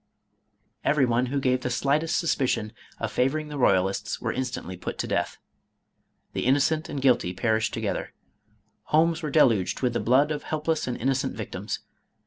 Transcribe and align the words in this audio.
Every 0.83 1.05
one 1.05 1.27
who 1.27 1.39
gave 1.39 1.61
the 1.61 1.69
slightest 1.69 2.17
suspicion 2.17 2.73
of 2.99 3.11
favoring 3.11 3.49
the 3.49 3.57
royalists 3.59 4.19
were 4.19 4.33
instantly 4.33 4.75
put 4.75 4.97
to 4.97 5.07
death. 5.07 5.37
The 6.33 6.41
inno 6.47 6.57
22 6.57 6.59
506 6.59 6.63
MADAME 6.63 6.63
ROLAND. 6.63 6.63
cent 6.63 6.89
and 6.89 7.01
guilty 7.03 7.33
perished 7.35 7.73
together. 7.75 8.13
Homes 8.85 9.21
were 9.21 9.29
del 9.29 9.49
uged 9.51 9.83
with 9.83 9.93
the 9.93 9.99
blood 9.99 10.31
of 10.31 10.41
helpless 10.41 10.87
and 10.87 10.97
innocent 10.97 11.35
victims. 11.37 11.81